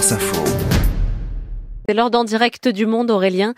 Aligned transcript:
France 0.00 0.12
Info. 0.12 0.44
C'est 1.86 1.94
l'heure 1.94 2.10
d'en 2.10 2.24
direct 2.24 2.68
du 2.68 2.86
monde, 2.86 3.10
Aurélien. 3.10 3.52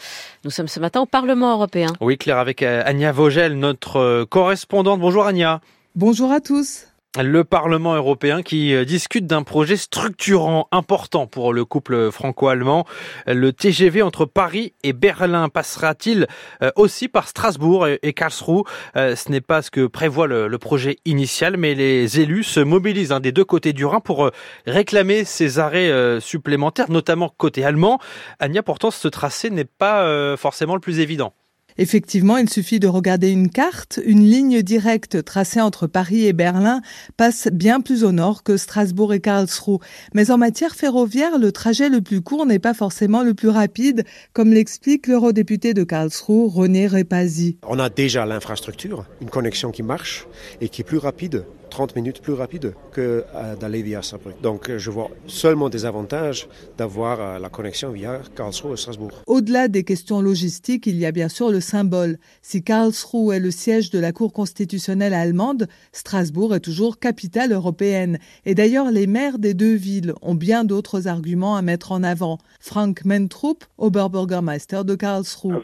Nous 0.44 0.50
sommes 0.50 0.66
ce 0.66 0.80
matin 0.80 1.00
au 1.00 1.06
Parlement 1.06 1.52
européen. 1.52 1.86
Oui, 2.00 2.18
Claire, 2.18 2.38
avec 2.38 2.64
euh, 2.64 2.82
Anya 2.84 3.12
Vogel, 3.12 3.56
notre 3.56 3.98
euh, 3.98 4.26
correspondante. 4.26 4.98
Bonjour 4.98 5.24
Anya. 5.24 5.60
Bonjour 5.94 6.32
à 6.32 6.40
tous 6.40 6.88
le 7.20 7.44
Parlement 7.44 7.94
européen 7.94 8.42
qui 8.42 8.74
euh, 8.74 8.86
discute 8.86 9.26
d'un 9.26 9.42
projet 9.42 9.76
structurant 9.76 10.68
important 10.72 11.26
pour 11.26 11.52
le 11.52 11.66
couple 11.66 12.10
franco-allemand. 12.10 12.86
Le 13.26 13.52
TGV 13.52 14.00
entre 14.00 14.24
Paris 14.24 14.72
et 14.82 14.94
Berlin 14.94 15.50
passera-t-il 15.50 16.26
euh, 16.62 16.70
aussi 16.76 17.08
par 17.08 17.28
Strasbourg 17.28 17.86
et 17.86 18.12
Karlsruhe? 18.14 18.64
Euh, 18.96 19.14
Ce 19.14 19.30
n'est 19.30 19.42
pas 19.42 19.60
ce 19.60 19.70
que 19.70 19.86
prévoit 19.86 20.26
le 20.26 20.58
projet 20.58 20.96
initial, 21.04 21.56
mais 21.58 21.74
les 21.74 22.20
élus 22.20 22.44
se 22.44 22.60
mobilisent 22.60 23.12
hein, 23.12 23.20
des 23.20 23.32
deux 23.32 23.44
côtés 23.44 23.72
du 23.72 23.84
Rhin 23.84 24.00
pour 24.00 24.30
réclamer 24.66 25.24
ces 25.24 25.58
arrêts 25.58 26.20
supplémentaires, 26.20 26.90
notamment 26.90 27.32
côté 27.36 27.64
allemand. 27.64 27.98
Anya, 28.38 28.62
pourtant, 28.62 28.90
ce 28.90 29.08
tracé 29.08 29.50
n'est 29.50 29.64
pas 29.64 30.36
forcément 30.36 30.74
le 30.74 30.80
plus 30.80 31.00
évident. 31.00 31.34
Effectivement, 31.78 32.36
il 32.36 32.48
suffit 32.48 32.80
de 32.80 32.86
regarder 32.86 33.30
une 33.30 33.50
carte. 33.50 34.00
Une 34.04 34.22
ligne 34.22 34.62
directe 34.62 35.24
tracée 35.24 35.60
entre 35.60 35.86
Paris 35.86 36.26
et 36.26 36.32
Berlin 36.32 36.82
passe 37.16 37.48
bien 37.52 37.80
plus 37.80 38.04
au 38.04 38.12
nord 38.12 38.42
que 38.42 38.56
Strasbourg 38.56 39.12
et 39.12 39.20
Karlsruhe. 39.20 39.78
Mais 40.14 40.30
en 40.30 40.38
matière 40.38 40.74
ferroviaire, 40.74 41.38
le 41.38 41.52
trajet 41.52 41.88
le 41.88 42.00
plus 42.00 42.20
court 42.20 42.46
n'est 42.46 42.58
pas 42.58 42.74
forcément 42.74 43.22
le 43.22 43.34
plus 43.34 43.48
rapide, 43.48 44.04
comme 44.32 44.52
l'explique 44.52 45.06
l'eurodéputé 45.06 45.74
de 45.74 45.84
Karlsruhe, 45.84 46.52
René 46.52 46.86
Repazi. 46.86 47.56
On 47.66 47.78
a 47.78 47.88
déjà 47.88 48.26
l'infrastructure, 48.26 49.06
une 49.20 49.30
connexion 49.30 49.70
qui 49.70 49.82
marche 49.82 50.26
et 50.60 50.68
qui 50.68 50.82
est 50.82 50.84
plus 50.84 50.98
rapide 50.98 51.44
30 51.72 51.96
minutes 51.96 52.20
plus 52.20 52.34
rapide 52.34 52.74
que 52.92 53.24
euh, 53.34 53.56
d'aller 53.56 53.82
via 53.82 54.02
Saarbrücken. 54.02 54.40
Donc 54.42 54.68
euh, 54.68 54.78
je 54.78 54.90
vois 54.90 55.10
seulement 55.26 55.70
des 55.70 55.86
avantages 55.86 56.46
d'avoir 56.76 57.20
euh, 57.20 57.38
la 57.38 57.48
connexion 57.48 57.90
via 57.90 58.20
Karlsruhe 58.36 58.74
et 58.74 58.76
Strasbourg. 58.76 59.10
Au-delà 59.26 59.68
des 59.68 59.82
questions 59.82 60.20
logistiques, 60.20 60.86
il 60.86 60.96
y 60.96 61.06
a 61.06 61.12
bien 61.12 61.30
sûr 61.30 61.50
le 61.50 61.60
symbole. 61.60 62.18
Si 62.42 62.62
Karlsruhe 62.62 63.32
est 63.32 63.40
le 63.40 63.50
siège 63.50 63.90
de 63.90 63.98
la 63.98 64.12
Cour 64.12 64.34
constitutionnelle 64.34 65.14
allemande, 65.14 65.66
Strasbourg 65.92 66.54
est 66.54 66.60
toujours 66.60 66.98
capitale 66.98 67.52
européenne. 67.52 68.18
Et 68.44 68.54
d'ailleurs, 68.54 68.90
les 68.90 69.06
maires 69.06 69.38
des 69.38 69.54
deux 69.54 69.74
villes 69.74 70.12
ont 70.20 70.34
bien 70.34 70.64
d'autres 70.64 71.08
arguments 71.08 71.56
à 71.56 71.62
mettre 71.62 71.92
en 71.92 72.02
avant. 72.02 72.36
Frank 72.60 73.04
Mentrup, 73.06 73.64
Oberbürgermeister 73.78 74.82
de 74.84 74.94
Karlsruhe. 74.94 75.54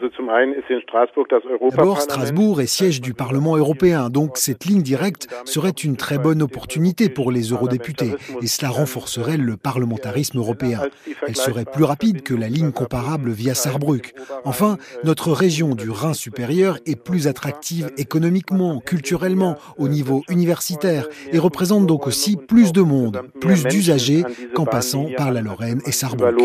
D'abord, 1.75 2.01
Strasbourg 2.01 2.61
est 2.61 2.67
siège 2.67 3.01
du 3.01 3.13
Parlement 3.13 3.57
européen, 3.57 4.09
donc 4.09 4.37
cette 4.37 4.65
ligne 4.65 4.81
directe 4.81 5.27
serait 5.45 5.69
une 5.69 5.97
très 5.97 6.17
bonne 6.17 6.41
opportunité 6.41 7.09
pour 7.09 7.31
les 7.31 7.49
eurodéputés 7.49 8.11
et 8.41 8.47
cela 8.47 8.69
renforcerait 8.69 9.37
le 9.37 9.57
parlementarisme 9.57 10.37
européen. 10.37 10.81
Elle 11.27 11.35
serait 11.35 11.65
plus 11.65 11.83
rapide 11.83 12.21
que 12.21 12.33
la 12.33 12.47
ligne 12.47 12.71
comparable 12.71 13.31
via 13.31 13.53
Saarbrück. 13.53 14.13
Enfin, 14.45 14.77
notre 15.03 15.31
région 15.31 15.75
du 15.75 15.89
Rhin 15.89 16.13
supérieur 16.13 16.77
est 16.85 17.01
plus 17.01 17.27
attractive 17.27 17.91
économiquement, 17.97 18.79
culturellement, 18.79 19.55
au 19.77 19.87
niveau 19.87 20.23
universitaire 20.29 21.07
et 21.31 21.39
représente 21.39 21.87
donc 21.87 22.07
aussi 22.07 22.37
plus 22.37 22.71
de 22.71 22.81
monde, 22.81 23.21
plus 23.41 23.63
d'usagers 23.65 24.23
qu'en 24.53 24.65
passant 24.65 25.07
par 25.17 25.31
la 25.31 25.41
Lorraine 25.41 25.81
et 25.85 25.91
Saarbrück. 25.91 26.35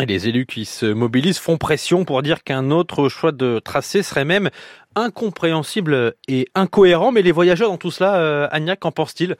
Et 0.00 0.06
les 0.06 0.28
élus 0.28 0.46
qui 0.46 0.64
se 0.64 0.86
mobilisent 1.06 1.38
font 1.38 1.56
pression 1.56 2.04
pour 2.04 2.20
dire 2.20 2.42
qu'un 2.42 2.72
autre 2.72 3.08
choix 3.08 3.30
de 3.30 3.60
tracé 3.60 4.02
serait 4.02 4.24
même 4.24 4.50
incompréhensible 4.96 6.14
et 6.26 6.48
incohérent. 6.56 7.12
Mais 7.12 7.22
les 7.22 7.30
voyageurs 7.30 7.70
dans 7.70 7.78
tout 7.78 7.92
cela, 7.92 8.16
euh, 8.16 8.48
Agnac, 8.50 8.80
qu'en 8.80 8.90
pensent-ils? 8.90 9.36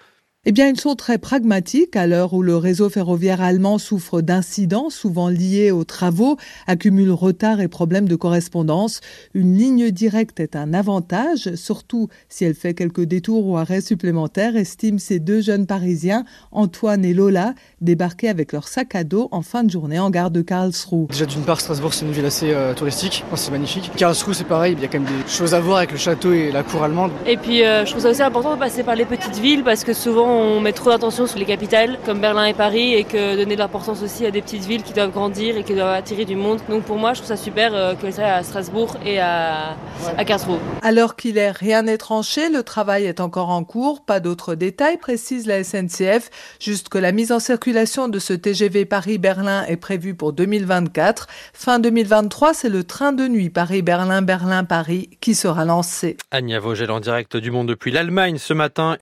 Eh 0.48 0.52
bien, 0.52 0.68
ils 0.68 0.78
sont 0.78 0.94
très 0.94 1.18
pragmatiques 1.18 1.96
à 1.96 2.06
l'heure 2.06 2.32
où 2.32 2.40
le 2.40 2.56
réseau 2.56 2.88
ferroviaire 2.88 3.42
allemand 3.42 3.78
souffre 3.78 4.20
d'incidents 4.20 4.90
souvent 4.90 5.28
liés 5.28 5.72
aux 5.72 5.82
travaux, 5.82 6.36
accumule 6.68 7.10
retard 7.10 7.60
et 7.60 7.66
problèmes 7.66 8.06
de 8.06 8.14
correspondance. 8.14 9.00
Une 9.34 9.58
ligne 9.58 9.90
directe 9.90 10.38
est 10.38 10.54
un 10.54 10.72
avantage, 10.72 11.56
surtout 11.56 12.06
si 12.28 12.44
elle 12.44 12.54
fait 12.54 12.74
quelques 12.74 13.02
détours 13.02 13.44
ou 13.44 13.56
arrêts 13.56 13.80
supplémentaires, 13.80 14.56
estiment 14.56 15.00
ces 15.00 15.18
deux 15.18 15.40
jeunes 15.40 15.66
Parisiens, 15.66 16.24
Antoine 16.52 17.04
et 17.04 17.12
Lola, 17.12 17.54
débarqués 17.80 18.28
avec 18.28 18.52
leur 18.52 18.68
sac 18.68 18.94
à 18.94 19.02
dos 19.02 19.26
en 19.32 19.42
fin 19.42 19.64
de 19.64 19.70
journée 19.72 19.98
en 19.98 20.10
gare 20.10 20.30
de 20.30 20.42
Karlsruhe. 20.42 21.08
Déjà 21.08 21.26
d'une 21.26 21.42
part, 21.42 21.60
Strasbourg 21.60 21.92
c'est 21.92 22.06
une 22.06 22.12
ville 22.12 22.24
assez 22.24 22.52
euh, 22.52 22.72
touristique, 22.72 23.24
c'est 23.34 23.50
magnifique. 23.50 23.90
Karlsruhe 23.96 24.34
c'est 24.36 24.44
pareil, 24.44 24.76
il 24.78 24.80
y 24.80 24.84
a 24.84 24.88
quand 24.88 25.00
même 25.00 25.08
des 25.08 25.28
choses 25.28 25.54
à 25.54 25.60
voir 25.60 25.78
avec 25.78 25.90
le 25.90 25.98
château 25.98 26.32
et 26.32 26.52
la 26.52 26.62
cour 26.62 26.84
allemande. 26.84 27.10
Et 27.26 27.36
puis 27.36 27.64
euh, 27.64 27.84
je 27.84 27.90
trouve 27.90 28.04
ça 28.04 28.10
aussi 28.10 28.22
important 28.22 28.54
de 28.54 28.60
passer 28.60 28.84
par 28.84 28.94
les 28.94 29.06
petites 29.06 29.38
villes 29.38 29.64
parce 29.64 29.82
que 29.82 29.92
souvent 29.92 30.35
on 30.36 30.60
met 30.60 30.72
trop 30.72 30.90
d'attention 30.90 31.26
sur 31.26 31.38
les 31.38 31.44
capitales 31.44 31.98
comme 32.04 32.20
Berlin 32.20 32.44
et 32.44 32.54
Paris 32.54 32.94
et 32.94 33.04
que 33.04 33.36
donner 33.36 33.54
de 33.54 33.60
l'importance 33.60 34.02
aussi 34.02 34.26
à 34.26 34.30
des 34.30 34.42
petites 34.42 34.64
villes 34.64 34.82
qui 34.82 34.92
doivent 34.92 35.10
grandir 35.10 35.56
et 35.56 35.64
qui 35.64 35.74
doivent 35.74 35.94
attirer 35.94 36.24
du 36.24 36.36
monde. 36.36 36.60
Donc 36.68 36.84
pour 36.84 36.96
moi, 36.96 37.12
je 37.14 37.20
trouve 37.20 37.28
ça 37.28 37.36
super 37.36 37.74
euh, 37.74 37.94
que 37.94 38.10
ça 38.10 38.36
à 38.36 38.42
Strasbourg 38.42 38.96
et 39.04 39.18
à, 39.18 39.76
à 40.16 40.24
Karlsruhe. 40.24 40.58
Alors 40.82 41.16
qu'il 41.16 41.38
est 41.38 41.50
rien 41.50 41.82
n'est 41.82 41.98
tranché, 41.98 42.50
le 42.50 42.62
travail 42.62 43.04
est 43.04 43.20
encore 43.20 43.50
en 43.50 43.64
cours. 43.64 44.04
Pas 44.04 44.20
d'autres 44.20 44.54
détails, 44.54 44.98
précise 44.98 45.46
la 45.46 45.64
SNCF. 45.64 46.30
Juste 46.60 46.88
que 46.88 46.98
la 46.98 47.12
mise 47.12 47.32
en 47.32 47.40
circulation 47.40 48.08
de 48.08 48.18
ce 48.18 48.32
TGV 48.32 48.84
Paris-Berlin 48.84 49.64
est 49.66 49.76
prévue 49.76 50.14
pour 50.14 50.32
2024. 50.32 51.26
Fin 51.52 51.78
2023, 51.78 52.54
c'est 52.54 52.68
le 52.68 52.84
train 52.84 53.12
de 53.12 53.26
nuit 53.26 53.50
Paris-Berlin, 53.50 54.22
Berlin-Paris 54.22 55.10
qui 55.20 55.34
sera 55.34 55.64
lancé. 55.64 56.16
Anya 56.30 56.60
Vogel 56.60 56.90
en 56.90 57.00
direct 57.00 57.36
du 57.36 57.50
monde 57.50 57.66
depuis 57.66 57.90
l'Allemagne 57.90 58.38
ce 58.38 58.52
matin. 58.52 58.94